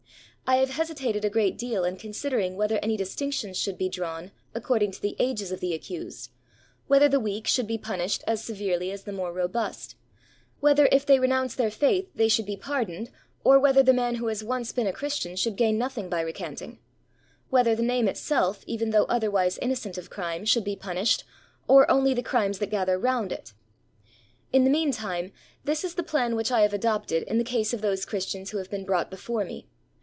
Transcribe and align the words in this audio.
I 0.47 0.55
have 0.57 0.71
hesitated 0.71 1.23
a 1.23 1.29
great 1.29 1.57
deal 1.57 1.85
in 1.85 1.95
considering 1.95 2.57
whether 2.57 2.77
any 2.79 2.97
distinctions 2.97 3.57
should 3.57 3.77
be 3.77 3.89
454 3.89 4.33
HOW 4.33 4.59
TO 4.59 4.67
TREAT 4.85 4.91
THE 4.99 5.15
CHRISTIANS 5.15 5.15
drawn 5.39 5.47
according 5.47 5.47
to 5.47 5.47
the 5.47 5.47
ages 5.47 5.51
of 5.53 5.59
the 5.61 5.73
accused; 5.73 6.31
whether 6.87 7.07
the 7.07 7.19
weak 7.21 7.47
should 7.47 7.67
be 7.67 7.77
punished 7.77 8.21
as 8.27 8.43
severely 8.43 8.91
as 8.91 9.03
the 9.03 9.13
more 9.13 9.31
robust; 9.31 9.95
whether 10.59 10.89
if 10.91 11.05
they 11.05 11.19
renounce 11.19 11.55
their 11.55 11.71
faith 11.71 12.09
they 12.13 12.27
should 12.27 12.45
be 12.45 12.57
par 12.57 12.83
doned, 12.83 13.11
or 13.45 13.59
whether 13.59 13.81
the 13.81 13.93
man 13.93 14.15
who 14.15 14.27
has 14.27 14.43
once 14.43 14.73
been 14.73 14.87
a 14.87 14.91
Chris 14.91 15.17
tian 15.19 15.37
should 15.37 15.55
gain 15.55 15.77
nothing 15.77 16.09
by 16.09 16.19
recanting; 16.19 16.79
whether 17.49 17.73
the 17.73 17.81
name 17.81 18.09
itself, 18.09 18.65
even 18.67 18.89
though 18.89 19.05
otherwise 19.05 19.57
innocent 19.59 19.97
of 19.97 20.09
crime, 20.09 20.43
should 20.43 20.65
be 20.65 20.75
punished, 20.75 21.23
or 21.69 21.89
only 21.89 22.13
the 22.13 22.21
crimes 22.21 22.59
that 22.59 22.69
gather 22.71 22.99
round 22.99 23.31
it. 23.31 23.53
In 24.51 24.65
the 24.65 24.69
mean 24.69 24.91
time, 24.91 25.31
this 25.63 25.85
is 25.85 25.95
the 25.95 26.03
plan 26.03 26.35
which 26.35 26.51
I 26.51 26.59
have 26.59 26.73
adopted 26.73 27.23
in 27.23 27.37
the 27.37 27.45
case 27.45 27.73
of 27.73 27.79
those 27.79 28.03
Christians 28.03 28.49
who 28.51 28.57
have 28.57 28.69
been 28.71 28.83
brought 28.83 29.09
before 29.09 29.45
me. 29.45 29.69